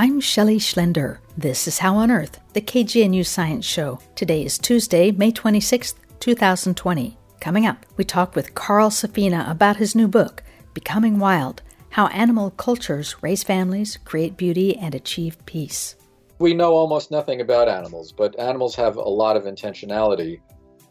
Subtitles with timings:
[0.00, 1.18] I'm Shelley Schlender.
[1.36, 3.98] This is How on Earth, the KGNU Science Show.
[4.14, 7.18] Today is Tuesday, May 26th, 2020.
[7.40, 12.52] Coming up, we talk with Carl Safina about his new book, Becoming Wild How Animal
[12.52, 15.96] Cultures Raise Families, Create Beauty, and Achieve Peace.
[16.38, 20.40] We know almost nothing about animals, but animals have a lot of intentionality.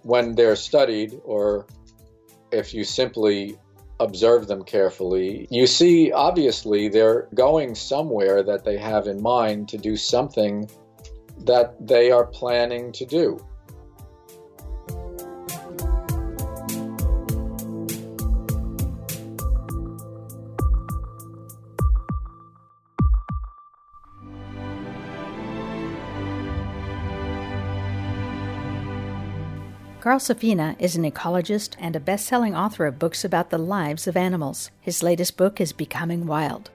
[0.02, 1.66] When they're studied, or
[2.52, 3.58] if you simply
[4.00, 9.78] observe them carefully, you see obviously they're going somewhere that they have in mind to
[9.78, 10.70] do something
[11.46, 13.40] that they are planning to do.
[30.00, 34.08] Carl Safina is an ecologist and a best selling author of books about the lives
[34.08, 34.70] of animals.
[34.80, 36.70] His latest book is Becoming Wild.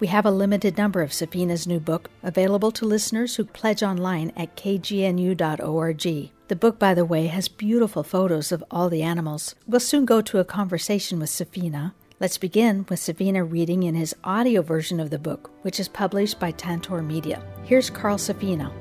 [0.00, 4.32] We have a limited number of Safina's new book available to listeners who pledge online
[4.36, 6.02] at kgnu.org.
[6.48, 9.54] The book, by the way, has beautiful photos of all the animals.
[9.66, 11.92] We'll soon go to a conversation with Safina.
[12.18, 16.40] Let's begin with Safina reading in his audio version of the book, which is published
[16.40, 17.42] by Tantor Media.
[17.64, 18.72] Here's Carl Safina.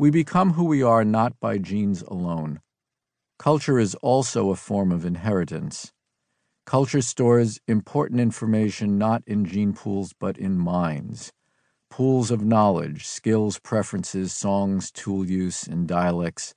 [0.00, 2.62] We become who we are not by genes alone.
[3.38, 5.92] Culture is also a form of inheritance.
[6.64, 11.34] Culture stores important information not in gene pools but in minds.
[11.90, 16.54] Pools of knowledge, skills, preferences, songs, tool use, and dialects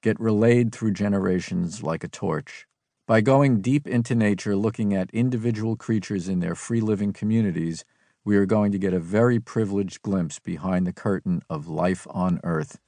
[0.00, 2.68] get relayed through generations like a torch.
[3.08, 7.84] By going deep into nature, looking at individual creatures in their free living communities,
[8.24, 12.38] we are going to get a very privileged glimpse behind the curtain of life on
[12.44, 12.78] Earth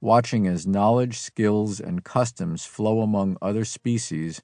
[0.00, 4.42] watching as knowledge, skills, and customs flow among other species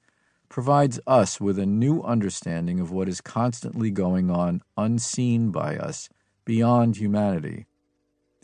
[0.49, 6.09] provides us with a new understanding of what is constantly going on unseen by us
[6.45, 7.67] beyond humanity.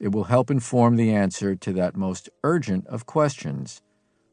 [0.00, 3.82] It will help inform the answer to that most urgent of questions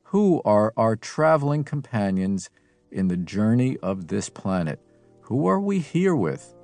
[0.05, 2.49] Who are our traveling companions
[2.91, 4.79] in the journey of this planet?
[5.21, 6.55] Who are we here with?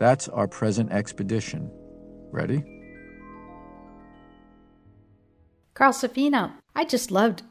[0.00, 1.70] That's our present expedition.
[2.32, 2.79] Ready?
[5.74, 7.42] Carl Safina, I just loved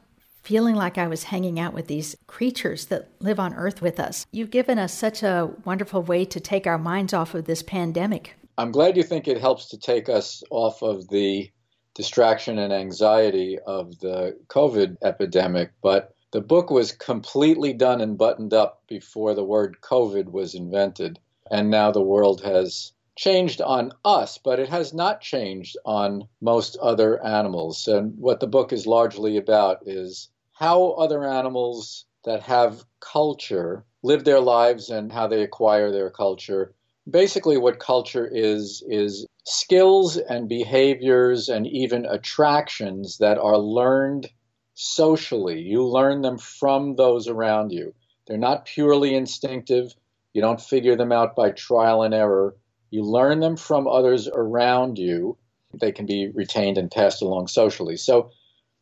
[0.42, 4.26] feeling like I was hanging out with these creatures that live on Earth with us.
[4.32, 8.34] You've given us such a wonderful way to take our minds off of this pandemic.
[8.58, 11.50] I'm glad you think it helps to take us off of the
[11.94, 18.54] distraction and anxiety of the COVID epidemic, but the book was completely done and buttoned
[18.54, 21.18] up before the word COVID was invented.
[21.50, 26.76] And now the world has changed on us, but it has not changed on most
[26.80, 27.86] other animals.
[27.88, 34.24] And what the book is largely about is how other animals that have culture live
[34.24, 36.74] their lives and how they acquire their culture.
[37.10, 44.30] Basically, what culture is, is skills and behaviors and even attractions that are learned
[44.74, 45.60] socially.
[45.60, 47.94] You learn them from those around you.
[48.26, 49.94] They're not purely instinctive.
[50.32, 52.54] You don't figure them out by trial and error.
[52.90, 55.36] You learn them from others around you.
[55.80, 57.96] They can be retained and passed along socially.
[57.96, 58.30] So,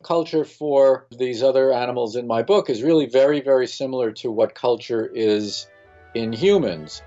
[0.03, 4.55] culture for these other animals in my book is really very, very similar to what
[4.55, 5.67] culture is
[6.15, 7.01] in humans.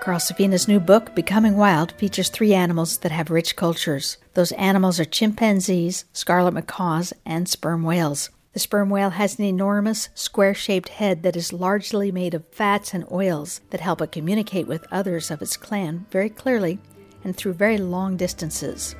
[0.00, 4.18] Carl Safina's new book, Becoming Wild, features three animals that have rich cultures.
[4.34, 8.28] Those animals are chimpanzees, scarlet macaws, and sperm whales.
[8.54, 12.94] The sperm whale has an enormous, square shaped head that is largely made of fats
[12.94, 16.78] and oils that help it communicate with others of its clan very clearly
[17.24, 18.94] and through very long distances.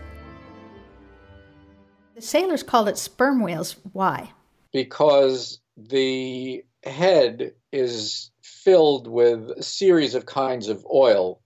[2.17, 3.77] The sailors called it sperm whales.
[3.93, 4.33] Why?
[4.73, 11.41] Because the head is filled with a series of kinds of oil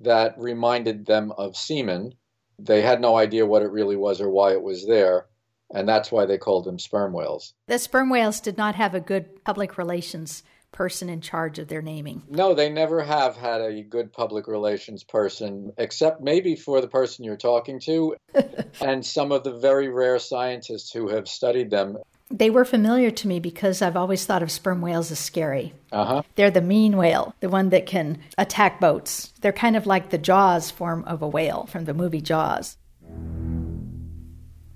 [0.00, 2.12] that reminded them of semen.
[2.58, 5.28] They had no idea what it really was or why it was there
[5.74, 7.52] and that's why they called them sperm whales.
[7.66, 10.42] The sperm whales did not have a good public relations
[10.72, 12.22] person in charge of their naming.
[12.28, 17.24] No, they never have had a good public relations person, except maybe for the person
[17.24, 18.16] you're talking to
[18.80, 21.98] and some of the very rare scientists who have studied them.
[22.30, 25.74] They were familiar to me because I've always thought of sperm whales as scary.
[25.92, 26.22] Uh-huh.
[26.34, 29.32] They're the mean whale, the one that can attack boats.
[29.40, 32.76] They're kind of like the Jaws form of a whale from the movie Jaws.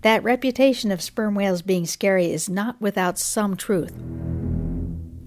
[0.02, 3.94] That reputation of sperm whales being scary is not without some truth.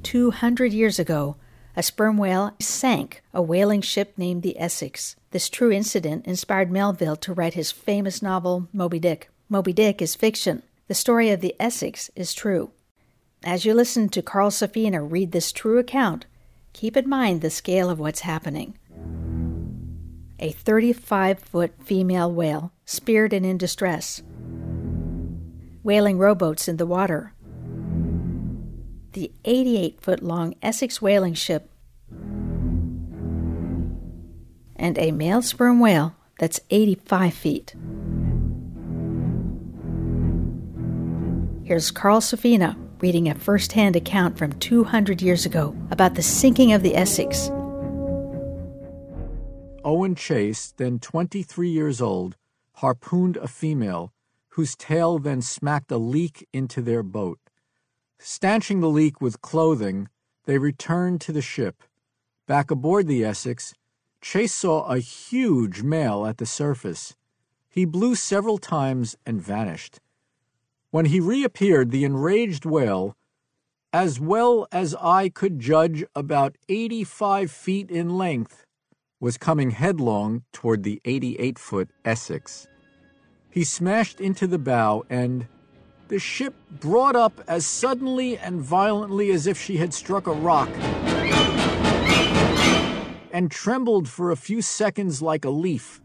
[0.03, 1.35] 200 years ago,
[1.75, 5.15] a sperm whale sank a whaling ship named the Essex.
[5.31, 9.29] This true incident inspired Melville to write his famous novel, Moby Dick.
[9.49, 10.63] Moby Dick is fiction.
[10.87, 12.71] The story of the Essex is true.
[13.43, 16.25] As you listen to Carl Safina read this true account,
[16.73, 18.77] keep in mind the scale of what's happening.
[20.39, 24.21] a 35 foot female whale speared and in distress,
[25.83, 27.33] whaling rowboats in the water,
[29.13, 31.69] the 88 foot long Essex whaling ship,
[34.75, 37.75] and a male sperm whale that's 85 feet.
[41.63, 46.73] Here's Carl Safina reading a first hand account from 200 years ago about the sinking
[46.73, 47.49] of the Essex.
[49.83, 52.37] Owen Chase, then 23 years old,
[52.73, 54.13] harpooned a female
[54.51, 57.39] whose tail then smacked a leak into their boat.
[58.19, 60.09] Stanching the leak with clothing,
[60.45, 61.83] they returned to the ship.
[62.47, 63.73] Back aboard the Essex,
[64.21, 67.15] Chase saw a huge male at the surface.
[67.69, 69.99] He blew several times and vanished.
[70.91, 73.15] When he reappeared, the enraged whale,
[73.93, 78.65] as well as I could judge about 85 feet in length,
[79.19, 82.67] was coming headlong toward the 88 foot Essex.
[83.51, 85.45] He smashed into the bow, and
[86.07, 90.69] the ship brought up as suddenly and violently as if she had struck a rock,
[93.33, 96.01] and trembled for a few seconds like a leaf.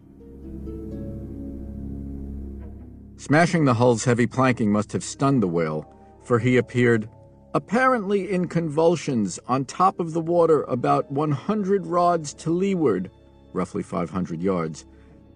[3.16, 5.88] Smashing the hull's heavy planking must have stunned the whale,
[6.25, 7.08] for he appeared,
[7.54, 13.08] apparently in convulsions, on top of the water about 100 rods to leeward,
[13.52, 14.84] roughly 500 yards,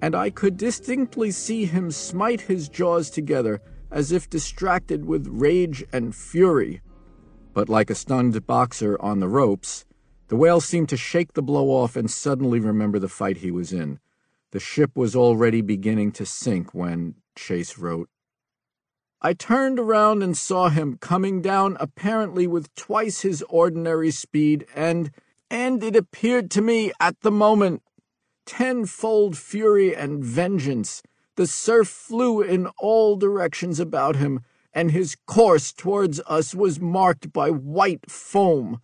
[0.03, 3.61] and I could distinctly see him smite his jaws together
[3.91, 6.81] as if distracted with rage and fury.
[7.53, 9.85] But like a stunned boxer on the ropes,
[10.29, 13.73] the whale seemed to shake the blow off and suddenly remember the fight he was
[13.73, 13.99] in.
[14.53, 18.09] The ship was already beginning to sink when, Chase wrote.
[19.23, 25.11] I turned around and saw him coming down apparently with twice his ordinary speed, and,
[25.51, 27.83] and it appeared to me at the moment,
[28.51, 31.05] tenfold fury and vengeance.
[31.37, 34.41] The surf flew in all directions about him,
[34.73, 38.81] and his course towards us was marked by white foam.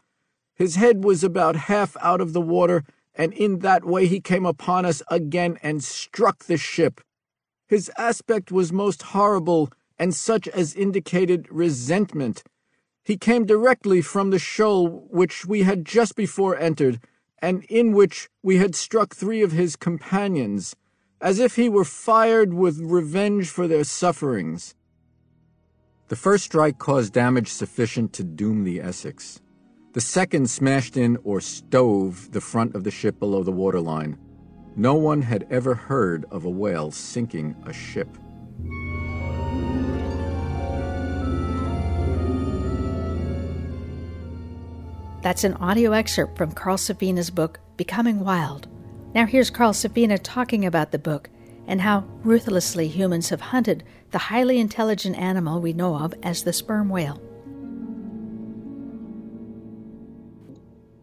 [0.55, 4.47] His head was about half out of the water, and in that way he came
[4.47, 7.01] upon us again and struck the ship.
[7.67, 12.45] His aspect was most horrible, and such as indicated resentment.
[13.03, 17.01] He came directly from the shoal which we had just before entered,
[17.41, 20.75] and in which we had struck three of his companions,
[21.21, 24.75] as if he were fired with revenge for their sufferings.
[26.09, 29.41] The first strike caused damage sufficient to doom the Essex.
[29.93, 34.19] The second smashed in or stove the front of the ship below the waterline.
[34.77, 38.09] No one had ever heard of a whale sinking a ship.
[45.27, 48.69] That's an audio excerpt from Carl Safina's book, Becoming Wild.
[49.13, 51.31] Now here's Carl Safina talking about the book
[51.67, 53.83] and how ruthlessly humans have hunted
[54.13, 57.21] the highly intelligent animal we know of as the sperm whale.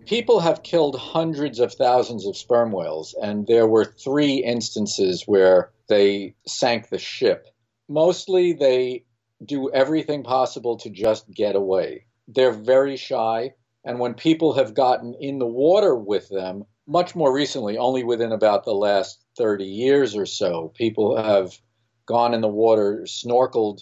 [0.06, 5.74] people have killed hundreds of thousands of sperm whales, and there were three instances where
[5.90, 7.50] they sank the ship.
[7.90, 9.04] Mostly they
[9.46, 12.06] do everything possible to just get away.
[12.30, 17.34] They're very shy, and when people have gotten in the water with them, much more
[17.34, 21.58] recently, only within about the last 30 years or so, people have
[22.06, 23.82] gone in the water, snorkeled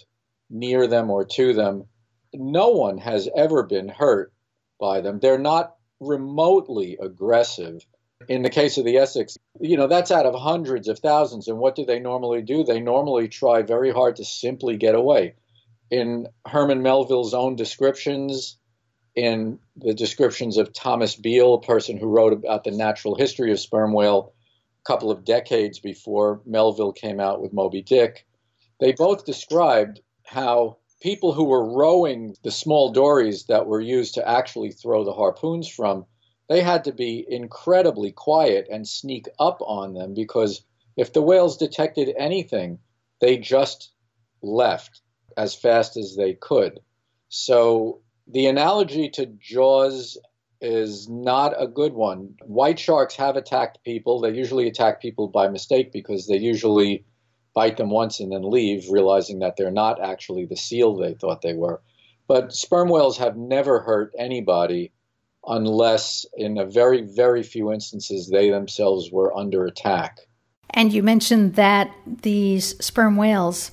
[0.50, 1.84] near them or to them.
[2.34, 4.32] No one has ever been hurt
[4.80, 5.18] by them.
[5.20, 7.84] They're not remotely aggressive.
[8.28, 11.48] In the case of the Essex, you know, that's out of hundreds of thousands.
[11.48, 12.62] And what do they normally do?
[12.62, 15.34] They normally try very hard to simply get away.
[15.90, 18.58] In Herman Melville's own descriptions,
[19.14, 23.60] in the descriptions of Thomas Beale, a person who wrote about the natural history of
[23.60, 24.32] sperm whale
[24.80, 28.26] a couple of decades before Melville came out with Moby Dick,
[28.80, 34.28] they both described how people who were rowing the small dories that were used to
[34.28, 36.06] actually throw the harpoons from,
[36.48, 40.64] they had to be incredibly quiet and sneak up on them because
[40.96, 42.78] if the whales detected anything,
[43.20, 43.92] they just
[44.42, 45.00] left
[45.36, 46.80] as fast as they could.
[47.28, 48.00] So
[48.32, 50.18] the analogy to Jaws
[50.60, 52.34] is not a good one.
[52.44, 54.20] White sharks have attacked people.
[54.20, 57.04] They usually attack people by mistake because they usually
[57.54, 61.42] bite them once and then leave, realizing that they're not actually the seal they thought
[61.42, 61.82] they were.
[62.28, 64.92] But sperm whales have never hurt anybody
[65.44, 70.20] unless, in a very, very few instances, they themselves were under attack.
[70.70, 73.72] And you mentioned that these sperm whales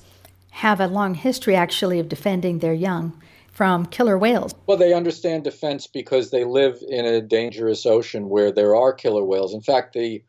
[0.50, 3.20] have a long history, actually, of defending their young
[3.50, 4.54] from killer whales.
[4.66, 9.24] Well, they understand defense because they live in a dangerous ocean where there are killer
[9.24, 9.54] whales.
[9.54, 10.22] In fact, the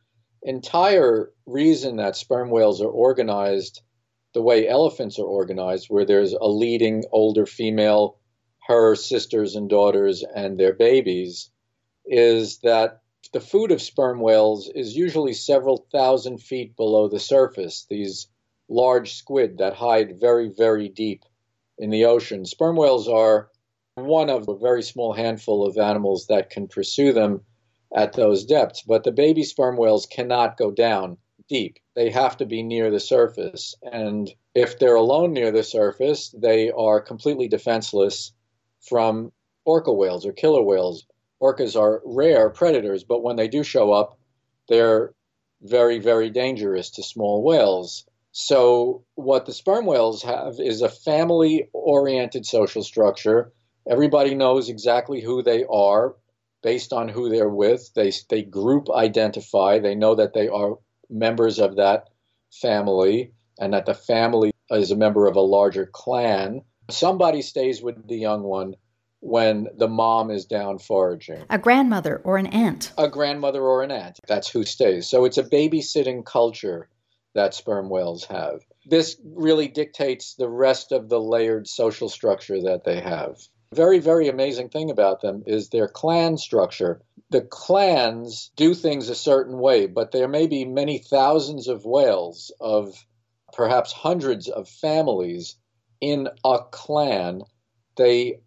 [0.43, 3.81] entire reason that sperm whales are organized
[4.33, 8.17] the way elephants are organized, where there's a leading older female,
[8.67, 11.51] her sisters and daughters, and their babies,
[12.05, 13.01] is that
[13.33, 17.85] the food of sperm whales is usually several thousand feet below the surface.
[17.89, 18.27] These
[18.69, 21.23] large squid that hide very, very deep
[21.81, 22.45] in the ocean.
[22.45, 23.49] Sperm whales are
[23.95, 27.41] one of a very small handful of animals that can pursue them
[27.93, 31.17] at those depths, but the baby sperm whales cannot go down
[31.49, 31.77] deep.
[31.95, 33.75] They have to be near the surface.
[33.91, 38.31] And if they're alone near the surface, they are completely defenseless
[38.79, 39.33] from
[39.65, 41.05] orca whales or killer whales.
[41.41, 44.17] Orcas are rare predators, but when they do show up,
[44.69, 45.13] they're
[45.61, 48.05] very, very dangerous to small whales.
[48.33, 53.51] So, what the sperm whales have is a family oriented social structure.
[53.89, 56.15] Everybody knows exactly who they are
[56.63, 57.93] based on who they're with.
[57.93, 60.77] They, they group identify, they know that they are
[61.09, 62.09] members of that
[62.51, 66.61] family and that the family is a member of a larger clan.
[66.89, 68.75] Somebody stays with the young one
[69.19, 71.43] when the mom is down foraging.
[71.49, 72.91] A grandmother or an aunt.
[72.97, 74.19] A grandmother or an aunt.
[74.27, 75.07] That's who stays.
[75.07, 76.87] So it's a babysitting culture
[77.33, 78.61] that sperm whales have.
[78.85, 83.37] This really dictates the rest of the layered social structure that they have.
[83.73, 87.01] Very, very amazing thing about them is their clan structure.
[87.29, 92.51] The clans do things a certain way, but there may be many thousands of whales,
[92.59, 93.05] of
[93.53, 95.55] perhaps hundreds of families
[96.01, 97.43] in a clan.
[97.95, 98.41] They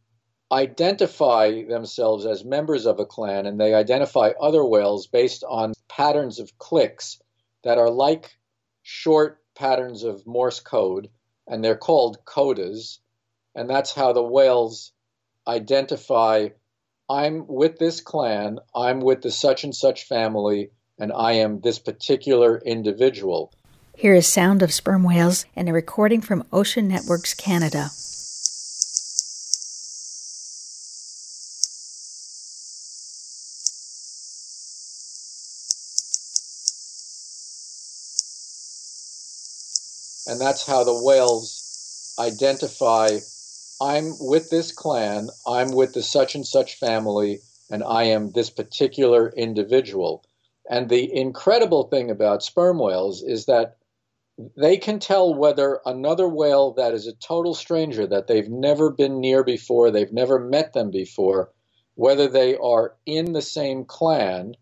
[0.53, 6.39] identify themselves as members of a clan and they identify other whales based on patterns
[6.39, 7.19] of clicks
[7.63, 8.37] that are like
[8.85, 11.09] short patterns of Morse code,
[11.49, 12.99] and they're called codas.
[13.57, 14.93] And that's how the whales
[15.49, 16.51] identify
[17.11, 21.79] I'm with this clan, I'm with the such and such family, and I am this
[21.79, 23.53] particular individual.
[23.97, 27.91] Here is Sound of Sperm Whales and a recording from Ocean Networks Canada.
[40.35, 43.21] And that's how the whales identify
[43.81, 47.39] I'm with this clan, I'm with the such and such family,
[47.71, 50.25] and I am this particular individual.
[50.69, 53.77] And the incredible thing about sperm whales is that
[54.57, 59.21] they can tell whether another whale that is a total stranger, that they've never been
[59.21, 61.53] near before, they've never met them before,
[61.95, 64.57] whether they are in the same clan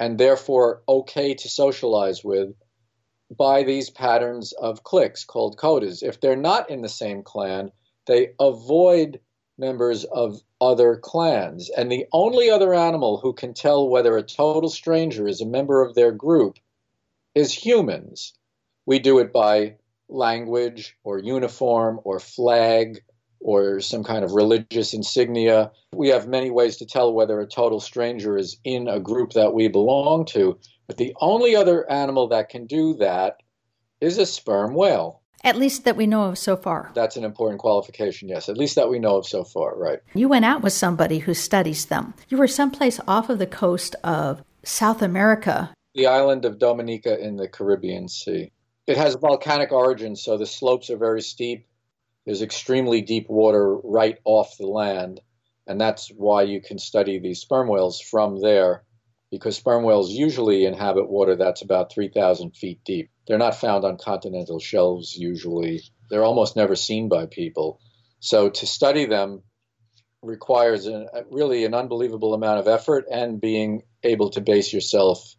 [0.00, 2.54] and therefore okay to socialize with,
[3.34, 6.02] by these patterns of clicks called codas.
[6.02, 7.70] If they're not in the same clan,
[8.06, 9.20] they avoid
[9.58, 11.70] members of other clans.
[11.70, 15.82] And the only other animal who can tell whether a total stranger is a member
[15.82, 16.58] of their group
[17.34, 18.34] is humans.
[18.84, 19.76] We do it by
[20.08, 23.02] language or uniform or flag
[23.40, 25.70] or some kind of religious insignia.
[25.92, 29.52] We have many ways to tell whether a total stranger is in a group that
[29.52, 30.58] we belong to.
[30.86, 33.42] But the only other animal that can do that
[34.00, 35.22] is a sperm whale.
[35.44, 36.90] At least that we know of so far.
[36.94, 38.48] That's an important qualification, yes.
[38.48, 40.00] At least that we know of so far, right.
[40.14, 42.14] You went out with somebody who studies them.
[42.28, 45.72] You were someplace off of the coast of South America.
[45.94, 48.50] The island of Dominica in the Caribbean Sea.
[48.86, 51.66] It has volcanic origins, so the slopes are very steep.
[52.24, 55.20] There's extremely deep water right off the land,
[55.66, 58.84] and that's why you can study these sperm whales from there
[59.30, 63.10] because sperm whales usually inhabit water that's about 3,000 feet deep.
[63.26, 65.82] They're not found on continental shelves usually.
[66.10, 67.80] They're almost never seen by people.
[68.20, 69.42] So to study them
[70.22, 75.34] requires a, uh, really an unbelievable amount of effort and being able to base yourself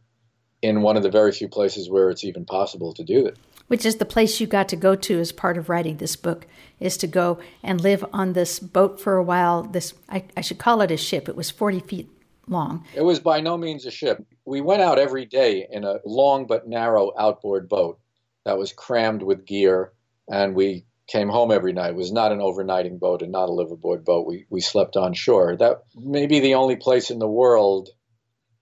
[0.61, 3.37] in one of the very few places where it's even possible to do it.
[3.67, 6.47] Which is the place you got to go to as part of writing this book,
[6.79, 9.63] is to go and live on this boat for a while.
[9.63, 11.27] This I, I should call it a ship.
[11.27, 12.16] It was 40 feet
[12.47, 12.85] long.
[12.95, 14.23] It was by no means a ship.
[14.45, 17.99] We went out every day in a long but narrow outboard boat
[18.45, 19.91] that was crammed with gear,
[20.29, 21.91] and we came home every night.
[21.91, 24.27] It was not an overnighting boat and not a liveaboard boat.
[24.27, 25.55] We, we slept on shore.
[25.55, 27.89] That may be the only place in the world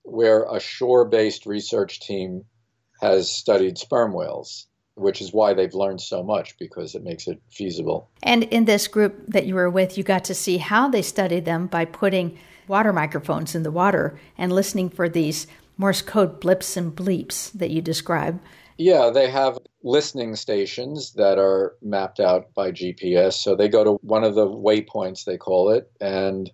[0.04, 2.46] where a shore based research team
[3.01, 7.42] has studied sperm whales which is why they've learned so much because it makes it
[7.51, 8.10] feasible.
[8.24, 11.46] And in this group that you were with, you got to see how they studied
[11.46, 16.77] them by putting water microphones in the water and listening for these Morse code blips
[16.77, 18.39] and bleeps that you describe.
[18.77, 23.34] Yeah, they have listening stations that are mapped out by GPS.
[23.34, 26.50] So they go to one of the waypoints, they call it, and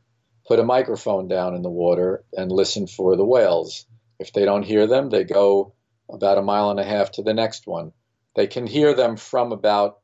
[0.48, 3.86] put a microphone down in the water and listen for the whales.
[4.20, 5.74] If they don't hear them, they go
[6.12, 7.92] about a mile and a half to the next one.
[8.36, 10.00] They can hear them from about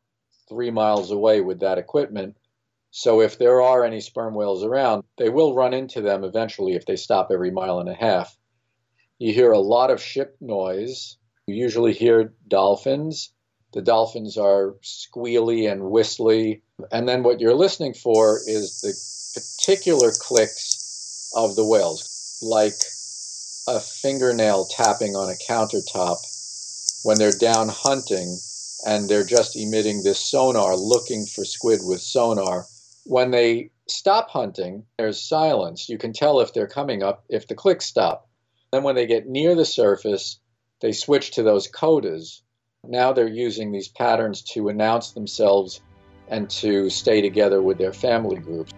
[0.47, 2.36] three miles away with that equipment.
[2.97, 6.87] So if there are any sperm whales around, they will run into them eventually if
[6.87, 8.35] they stop every mile and a half.
[9.19, 11.15] You hear a lot of ship noise.
[11.45, 13.31] You usually hear dolphins.
[13.73, 16.63] The dolphins are squealy and whistly.
[16.91, 18.95] And then what you're listening for is the
[19.39, 22.81] particular clicks of the whales, like
[23.67, 26.17] a fingernail tapping on a countertop
[27.03, 28.39] when they're down hunting
[28.87, 32.65] and they're just emitting this sonar, looking for squid with sonar.
[33.07, 35.87] When they stop hunting, there's silence.
[35.87, 38.27] You can tell if they're coming up if the clicks stop.
[38.73, 40.41] Then when they get near the surface,
[40.81, 42.41] they switch to those codas.
[42.83, 45.79] Now they're using these patterns to announce themselves
[46.27, 48.73] and to stay together with their family groups.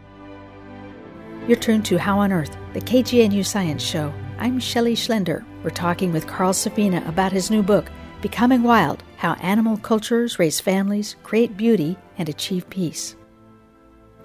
[1.48, 4.14] You're tuned to How on Earth, the KGNU Science Show.
[4.38, 5.44] I'm Shelley Schlender.
[5.64, 7.90] We're talking with Carl Safina about his new book,
[8.22, 13.16] Becoming Wild How Animal Cultures Raise Families, Create Beauty, and Achieve Peace.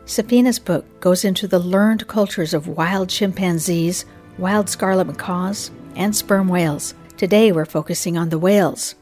[0.06, 4.04] Safina's book goes into the learned cultures of wild chimpanzees,
[4.36, 6.94] wild scarlet macaws, and sperm whales.
[7.16, 8.96] Today we're focusing on the whales.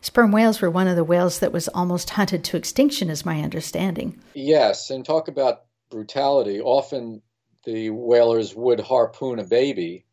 [0.00, 3.42] Sperm whales were one of the whales that was almost hunted to extinction, is my
[3.42, 4.18] understanding.
[4.32, 6.62] Yes, and talk about brutality.
[6.62, 7.20] Often
[7.64, 10.06] the whalers would harpoon a baby,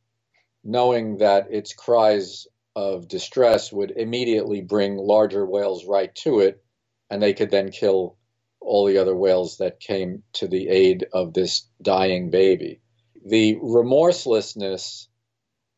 [0.66, 6.62] knowing that its cries of distress would immediately bring larger whales right to it,
[7.10, 8.18] and they could then kill
[8.66, 12.82] all the other whales that came to the aid of this dying baby.
[13.26, 15.08] The remorselessness,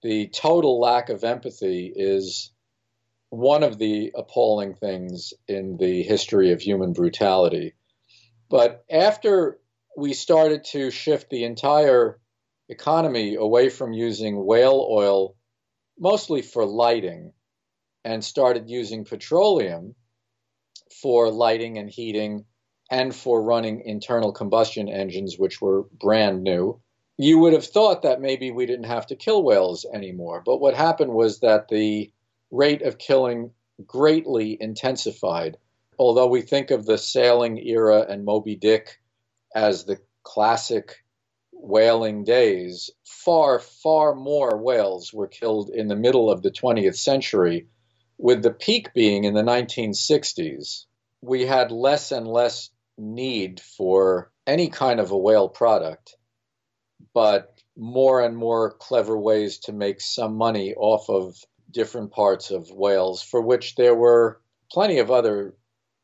[0.01, 2.51] the total lack of empathy is
[3.29, 7.73] one of the appalling things in the history of human brutality.
[8.49, 9.59] But after
[9.97, 12.19] we started to shift the entire
[12.69, 15.35] economy away from using whale oil
[15.99, 17.33] mostly for lighting
[18.05, 19.95] and started using petroleum
[21.01, 22.45] for lighting and heating
[22.89, 26.79] and for running internal combustion engines, which were brand new.
[27.17, 30.43] You would have thought that maybe we didn't have to kill whales anymore.
[30.45, 32.11] But what happened was that the
[32.51, 33.51] rate of killing
[33.85, 35.57] greatly intensified.
[35.99, 38.99] Although we think of the sailing era and Moby Dick
[39.53, 41.03] as the classic
[41.51, 47.67] whaling days, far, far more whales were killed in the middle of the 20th century,
[48.17, 50.85] with the peak being in the 1960s.
[51.21, 56.15] We had less and less need for any kind of a whale product,
[57.13, 61.35] but more and more clever ways to make some money off of
[61.69, 65.53] different parts of whales, for which there were plenty of other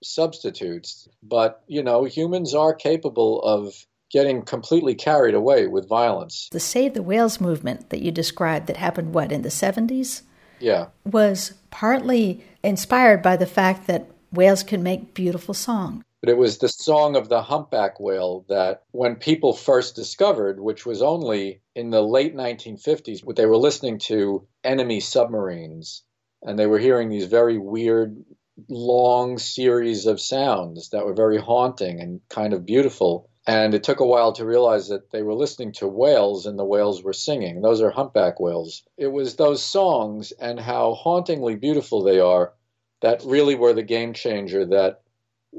[0.03, 1.07] substitutes.
[1.23, 3.73] But, you know, humans are capable of
[4.11, 6.49] getting completely carried away with violence.
[6.51, 10.21] The Save the Whales movement that you described that happened, what, in the 70s?
[10.59, 10.87] Yeah.
[11.03, 16.03] Was partly inspired by the fact that whales can make beautiful song.
[16.23, 20.85] But it was the song of the humpback whale that, when people first discovered, which
[20.85, 26.03] was only in the late 1950s, what they were listening to enemy submarines,
[26.41, 28.23] and they were hearing these very weird,
[28.69, 33.29] long series of sounds that were very haunting and kind of beautiful.
[33.45, 36.63] And it took a while to realize that they were listening to whales and the
[36.63, 37.61] whales were singing.
[37.61, 38.83] Those are humpback whales.
[38.95, 42.53] It was those songs and how hauntingly beautiful they are
[43.01, 45.02] that really were the game changer that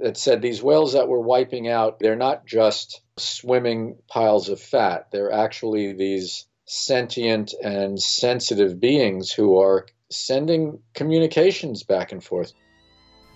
[0.03, 5.09] that said these whales that we're wiping out, they're not just swimming piles of fat.
[5.13, 12.53] They're actually these sentient and sensitive beings who are sending communications back and forth.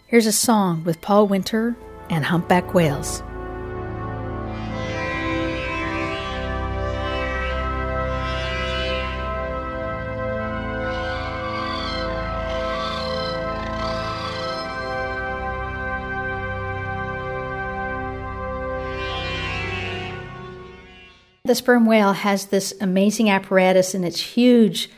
[0.06, 1.76] Here's a song with Paul Winter
[2.10, 3.22] and humpback whales.
[21.48, 24.90] The sperm whale has this amazing apparatus and it's huge.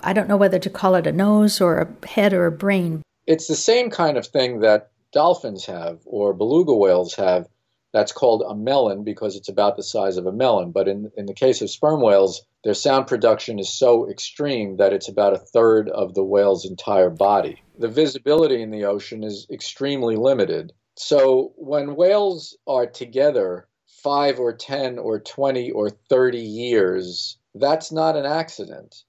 [0.00, 3.02] I don't know whether to call it a nose or a head or a brain.
[3.26, 7.48] It's the same kind of thing that dolphins have or beluga whales have.
[7.92, 10.70] That's called a melon because it's about the size of a melon.
[10.70, 14.92] But in, in the case of sperm whales, their sound production is so extreme that
[14.92, 17.60] it's about a third of the whale's entire body.
[17.76, 20.72] The visibility in the ocean is extremely limited.
[20.94, 23.66] So when whales are together,
[24.02, 29.04] five or 10 or 20 or 30 years, that's not an accident.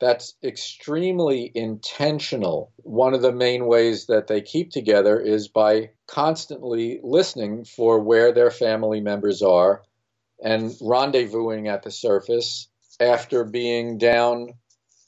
[0.00, 2.72] That's extremely intentional.
[2.78, 8.32] One of the main ways that they keep together is by constantly listening for where
[8.32, 9.82] their family members are
[10.42, 12.68] and rendezvousing at the surface
[13.00, 14.54] after being down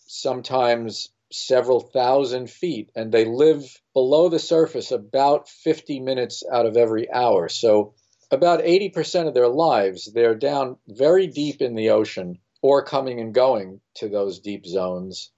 [0.06, 6.76] sometimes several thousand feet and they live below the surface about 50 minutes out of
[6.76, 7.48] every hour.
[7.48, 7.94] So,
[8.34, 13.34] about 80% of their lives, they're down very deep in the ocean or coming and
[13.34, 15.30] going to those deep zones.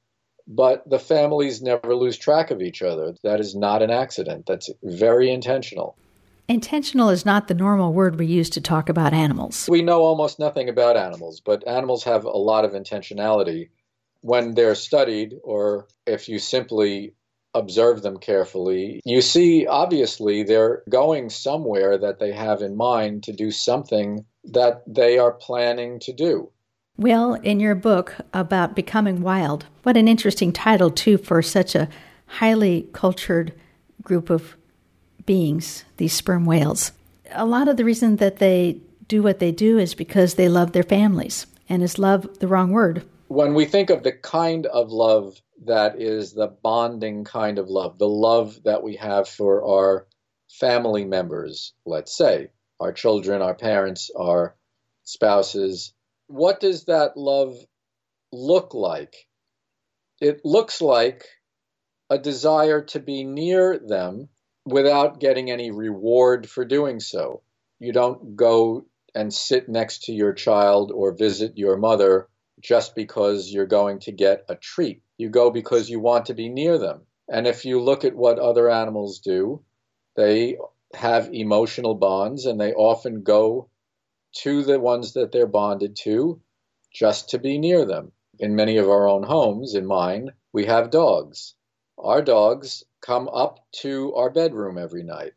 [0.48, 3.14] But the families never lose track of each other.
[3.22, 4.46] That is not an accident.
[4.46, 5.96] That's very intentional.
[6.48, 9.66] Intentional is not the normal word we use to talk about animals.
[9.68, 13.70] We know almost nothing about animals, but animals have a lot of intentionality
[14.20, 17.14] when they're studied, or if you simply
[17.56, 23.32] observe them carefully, you see obviously they're going somewhere that they have in mind to
[23.32, 26.50] do something that they are planning to do.
[26.98, 31.88] Well, in your book about becoming wild, what an interesting title, too, for such a
[32.26, 33.52] highly cultured
[34.02, 34.56] group of
[35.26, 36.92] beings, these sperm whales.
[37.32, 40.72] A lot of the reason that they do what they do is because they love
[40.72, 41.46] their families.
[41.68, 43.04] And is love the wrong word?
[43.28, 47.98] When we think of the kind of love that is the bonding kind of love,
[47.98, 50.06] the love that we have for our
[50.48, 54.56] family members, let's say, our children, our parents, our
[55.04, 55.92] spouses,
[56.26, 57.56] what does that love
[58.32, 59.14] look like?
[60.20, 61.24] It looks like
[62.10, 64.28] a desire to be near them
[64.64, 67.42] without getting any reward for doing so.
[67.78, 72.28] You don't go and sit next to your child or visit your mother
[72.60, 75.02] just because you're going to get a treat.
[75.18, 77.02] You go because you want to be near them.
[77.28, 79.62] And if you look at what other animals do,
[80.16, 80.58] they
[80.94, 83.68] have emotional bonds and they often go
[84.38, 86.40] to the ones that they're bonded to
[86.92, 88.12] just to be near them.
[88.38, 91.54] In many of our own homes, in mine, we have dogs.
[91.98, 95.32] Our dogs come up to our bedroom every night.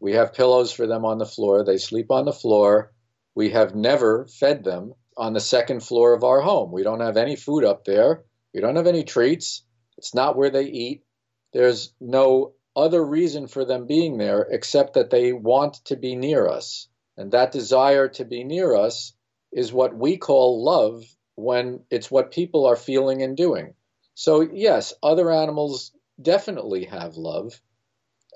[0.00, 1.64] We have pillows for them on the floor.
[1.64, 2.92] They sleep on the floor.
[3.34, 6.72] We have never fed them on the second floor of our home.
[6.72, 8.24] We don't have any food up there.
[8.54, 9.64] We don't have any treats.
[9.98, 11.04] It's not where they eat.
[11.52, 16.48] There's no other reason for them being there except that they want to be near
[16.48, 16.88] us.
[17.16, 19.12] And that desire to be near us
[19.52, 23.74] is what we call love when it's what people are feeling and doing.
[24.14, 27.60] So, yes, other animals definitely have love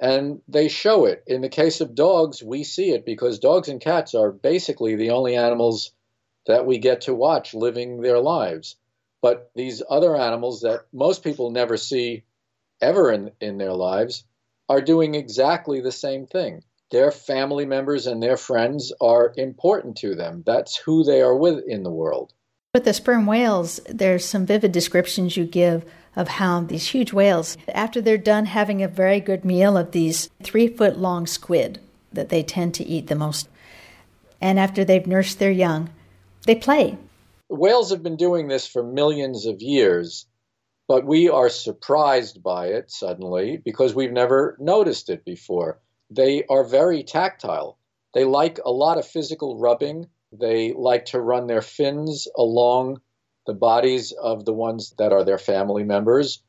[0.01, 1.25] and they show it.
[1.27, 5.11] In the case of dogs, we see it because dogs and cats are basically the
[5.11, 5.93] only animals
[6.47, 8.77] that we get to watch living their lives.
[9.23, 12.25] But these other animals that most people never see
[12.81, 14.25] ever in, in their lives
[14.69, 20.15] are doing exactly the same thing their family members and their friends are important to
[20.15, 20.43] them.
[20.47, 22.33] That's who they are with in the world.
[22.75, 27.57] With the sperm whales, there's some vivid descriptions you give of how these huge whales,
[27.69, 31.81] after they're done having a very good meal of these three foot long squid
[32.13, 33.49] that they tend to eat the most,
[34.41, 35.91] and after they've nursed their young,
[36.47, 36.97] they play.
[37.49, 40.27] Whales have been doing this for millions of years,
[40.89, 45.81] but we are surprised by it suddenly because we've never noticed it before
[46.11, 47.79] they are very tactile.
[48.15, 50.09] They like a lot of physical rubbing.
[50.33, 53.01] They like to run their fins along
[53.47, 56.43] the bodies of the ones that are their family members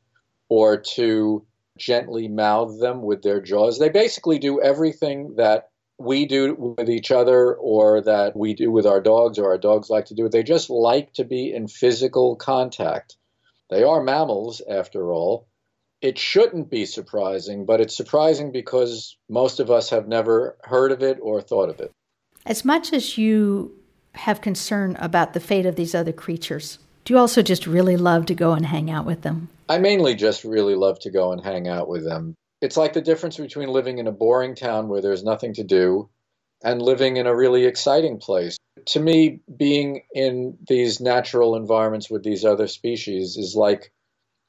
[0.48, 3.78] or to gently mouth them with their jaws.
[3.78, 8.86] They basically do everything that we do with each other or that we do with
[8.86, 10.26] our dogs or our dogs like to do.
[10.26, 10.32] It.
[10.32, 13.16] They just like to be in physical contact.
[13.70, 15.48] They are mammals, after all,
[16.00, 21.02] it shouldn't be surprising, but it's surprising because most of us have never heard of
[21.02, 21.92] it or thought of it.
[22.46, 23.76] As much as you
[24.14, 28.26] have concern about the fate of these other creatures, do you also just really love
[28.26, 29.48] to go and hang out with them?
[29.68, 32.34] I mainly just really love to go and hang out with them.
[32.60, 36.08] It's like the difference between living in a boring town where there's nothing to do
[36.62, 38.56] and living in a really exciting place.
[38.86, 43.92] To me, being in these natural environments with these other species is like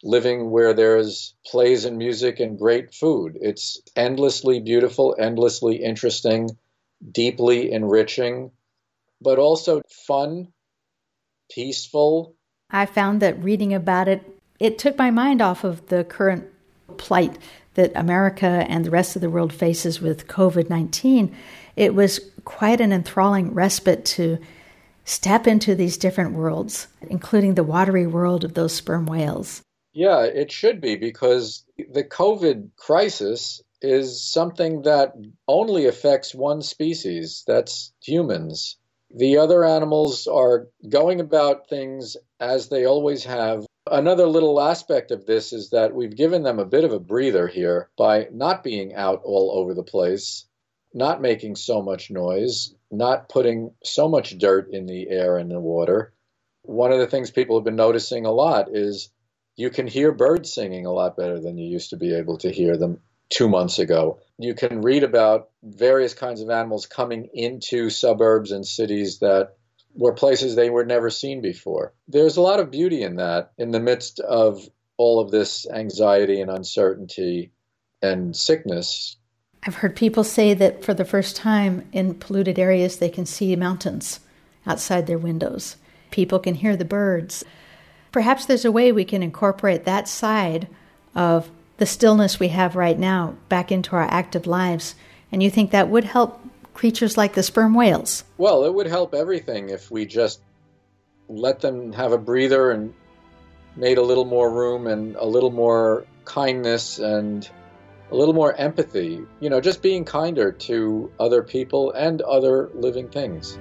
[0.02, 3.38] living where there's plays and music and great food.
[3.42, 6.50] It's endlessly beautiful, endlessly interesting,
[7.12, 8.52] deeply enriching,
[9.22, 10.48] but also fun,
[11.52, 12.36] peaceful.
[12.72, 14.24] I found that reading about it,
[14.60, 16.48] it took my mind off of the current
[16.98, 17.38] plight
[17.76, 21.36] that America and the rest of the world faces with COVID 19.
[21.76, 24.40] It was quite an enthralling respite to
[25.06, 29.62] step into these different worlds, including the watery world of those sperm whales.
[29.94, 35.14] Yeah, it should be because the COVID crisis is something that
[35.48, 38.78] only affects one species that's humans.
[39.16, 43.66] The other animals are going about things as they always have.
[43.92, 47.48] Another little aspect of this is that we've given them a bit of a breather
[47.48, 50.46] here by not being out all over the place,
[50.94, 55.60] not making so much noise, not putting so much dirt in the air and the
[55.60, 56.14] water.
[56.64, 59.10] One of the things people have been noticing a lot is
[59.56, 62.52] You can hear birds singing a lot better than you used to be able to
[62.52, 64.20] hear them two months ago.
[64.38, 69.58] You can read about various kinds of animals coming into suburbs and cities that
[69.96, 71.94] were places they were never seen before.
[72.08, 76.42] There's a lot of beauty in that in the midst of all of this anxiety
[76.42, 77.52] and uncertainty
[78.02, 79.18] and sickness.
[79.66, 83.56] I've heard people say that for the first time in polluted areas, they can see
[83.56, 84.20] mountains
[84.66, 85.76] outside their windows.
[86.12, 87.44] People can hear the birds.
[88.12, 90.68] Perhaps there's a way we can incorporate that side
[91.14, 94.96] of the stillness we have right now back into our active lives.
[95.32, 96.42] And you think that would help
[96.80, 98.24] creatures like the sperm whales?
[98.38, 100.40] Well, it would help everything if we just
[101.28, 102.94] let them have a breather and
[103.76, 107.50] made a little more room and a little more kindness and
[108.12, 109.20] a little more empathy.
[109.42, 113.60] You know, just being kinder to other people and other living things.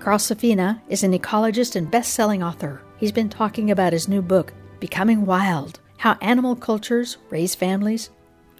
[0.00, 2.82] Carl Safina is an ecologist and best selling author.
[2.96, 8.10] He's been talking about his new book, Becoming Wild How Animal Cultures Raise Families,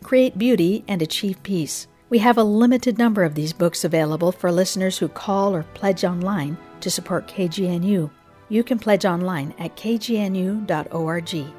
[0.02, 1.86] Create Beauty, and Achieve Peace.
[2.10, 6.04] We have a limited number of these books available for listeners who call or pledge
[6.04, 8.10] online to support KGNU.
[8.48, 11.57] You can pledge online at kgnu.org.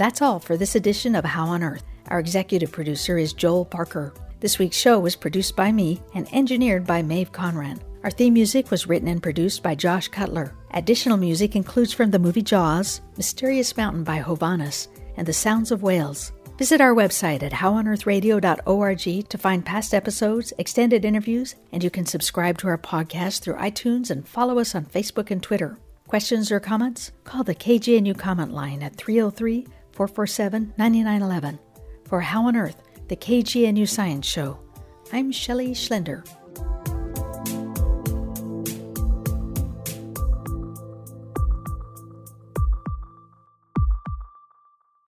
[0.00, 1.84] That's all for this edition of How on Earth.
[2.08, 4.14] Our executive producer is Joel Parker.
[4.40, 7.82] This week's show was produced by me and engineered by Maeve Conran.
[8.02, 10.54] Our theme music was written and produced by Josh Cutler.
[10.70, 15.82] Additional music includes from the movie Jaws, Mysterious Mountain by Hovhaness, and The Sounds of
[15.82, 16.32] Whales.
[16.56, 22.56] Visit our website at howonearthradio.org to find past episodes, extended interviews, and you can subscribe
[22.56, 25.78] to our podcast through iTunes and follow us on Facebook and Twitter.
[26.06, 27.12] Questions or comments?
[27.22, 31.58] Call the KGNU comment line at 303 447 9911
[32.04, 34.58] for How on Earth, the KGNU Science Show.
[35.12, 36.26] I'm Shelley Schlender.